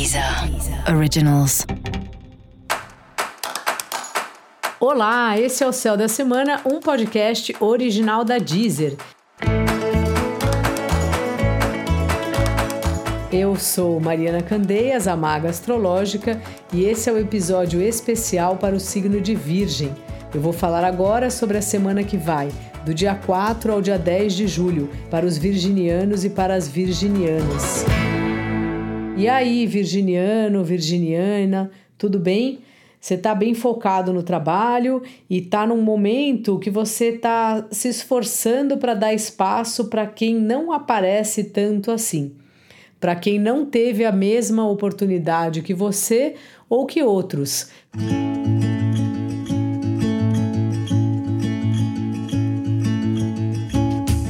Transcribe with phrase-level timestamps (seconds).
[0.00, 0.24] Deezer
[0.96, 1.66] Originals.
[4.80, 8.96] Olá, esse é o Céu da Semana, um podcast original da Deezer.
[13.30, 16.40] Eu sou Mariana Candeias, a Maga Astrológica,
[16.72, 19.94] e esse é o episódio especial para o signo de Virgem.
[20.34, 22.48] Eu vou falar agora sobre a semana que vai,
[22.86, 27.84] do dia 4 ao dia 10 de julho, para os virginianos e para as virginianas.
[29.16, 32.60] E aí, virginiano, virginiana, tudo bem?
[33.00, 38.76] Você está bem focado no trabalho e está num momento que você está se esforçando
[38.76, 42.32] para dar espaço para quem não aparece tanto assim,
[42.98, 46.34] para quem não teve a mesma oportunidade que você
[46.68, 47.70] ou que outros.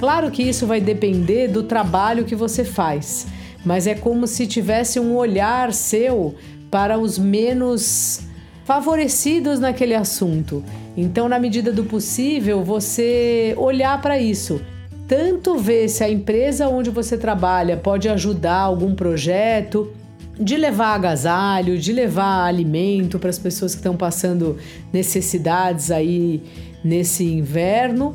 [0.00, 3.26] Claro que isso vai depender do trabalho que você faz
[3.64, 6.34] mas é como se tivesse um olhar seu
[6.70, 8.20] para os menos
[8.64, 10.64] favorecidos naquele assunto.
[10.96, 14.60] Então, na medida do possível, você olhar para isso.
[15.06, 19.92] Tanto ver se a empresa onde você trabalha pode ajudar algum projeto,
[20.38, 24.58] de levar agasalho, de levar alimento para as pessoas que estão passando
[24.92, 26.42] necessidades aí
[26.82, 28.14] nesse inverno,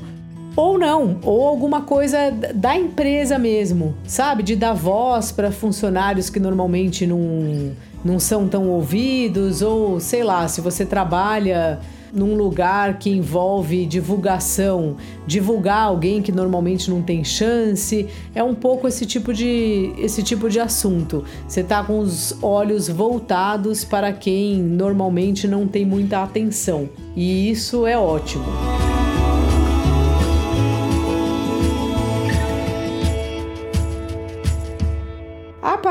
[0.59, 4.43] ou não, ou alguma coisa da empresa mesmo, sabe?
[4.43, 7.71] De dar voz para funcionários que normalmente não,
[8.03, 11.79] não são tão ouvidos, ou sei lá, se você trabalha
[12.11, 18.85] num lugar que envolve divulgação, divulgar alguém que normalmente não tem chance, é um pouco
[18.85, 21.23] esse tipo de esse tipo de assunto.
[21.47, 26.89] Você tá com os olhos voltados para quem normalmente não tem muita atenção.
[27.15, 28.78] E isso é ótimo.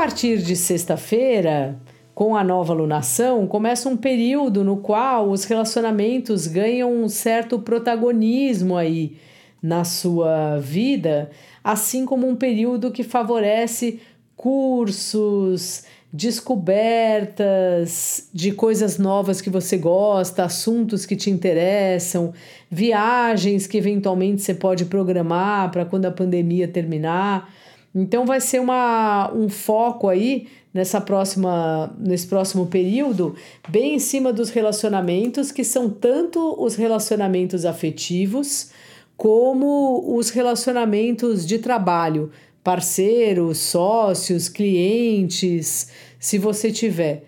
[0.09, 1.77] Partir de sexta-feira,
[2.15, 8.77] com a nova lunação, começa um período no qual os relacionamentos ganham um certo protagonismo
[8.77, 9.17] aí
[9.61, 11.29] na sua vida,
[11.63, 13.99] assim como um período que favorece
[14.37, 15.83] cursos,
[16.13, 22.33] descobertas de coisas novas que você gosta, assuntos que te interessam,
[22.71, 27.53] viagens que eventualmente você pode programar para quando a pandemia terminar.
[27.93, 33.35] Então vai ser uma, um foco aí nessa próxima nesse próximo período
[33.67, 38.71] bem em cima dos relacionamentos que são tanto os relacionamentos afetivos
[39.17, 42.31] como os relacionamentos de trabalho,
[42.63, 47.25] parceiros, sócios, clientes, se você tiver.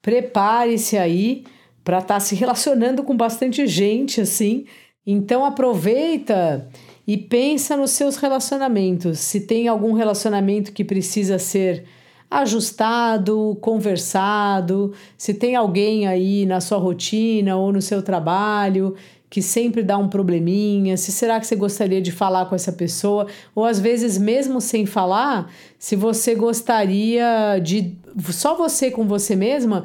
[0.00, 1.44] Prepare-se aí
[1.84, 4.64] para estar tá se relacionando com bastante gente assim.
[5.06, 6.66] Então aproveita
[7.06, 9.18] e pensa nos seus relacionamentos.
[9.18, 11.84] Se tem algum relacionamento que precisa ser
[12.30, 18.94] ajustado, conversado, se tem alguém aí na sua rotina ou no seu trabalho
[19.34, 23.26] que sempre dá um probleminha, se será que você gostaria de falar com essa pessoa,
[23.52, 27.96] ou às vezes mesmo sem falar, se você gostaria de
[28.30, 29.82] só você com você mesma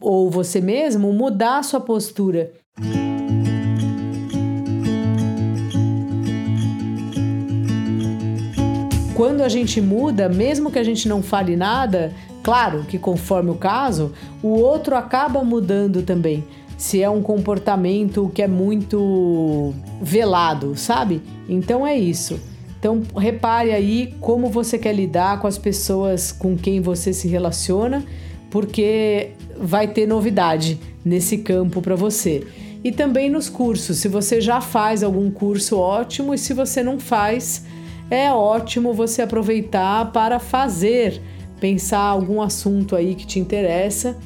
[0.00, 2.52] ou você mesmo mudar a sua postura.
[9.14, 13.54] Quando a gente muda, mesmo que a gente não fale nada, claro que conforme o
[13.54, 16.44] caso, o outro acaba mudando também.
[16.76, 21.22] Se é um comportamento que é muito velado, sabe?
[21.48, 22.40] Então é isso.
[22.78, 28.04] Então repare aí como você quer lidar com as pessoas com quem você se relaciona,
[28.50, 32.44] porque vai ter novidade nesse campo para você.
[32.82, 36.98] E também nos cursos, se você já faz algum curso ótimo e se você não
[36.98, 37.64] faz,
[38.10, 41.20] é ótimo você aproveitar para fazer,
[41.58, 44.16] pensar algum assunto aí que te interessa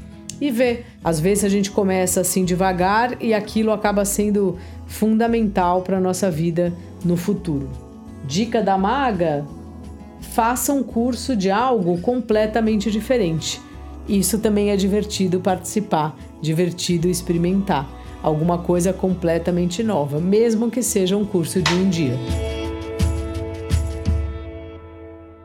[0.40, 0.86] e ver.
[1.02, 6.30] Às vezes a gente começa assim devagar e aquilo acaba sendo fundamental para a nossa
[6.30, 6.72] vida
[7.04, 7.68] no futuro.
[8.24, 9.44] Dica da maga:
[10.20, 13.60] faça um curso de algo completamente diferente.
[14.08, 17.88] Isso também é divertido participar, divertido experimentar.
[18.22, 22.18] Alguma coisa completamente nova, mesmo que seja um curso de um dia.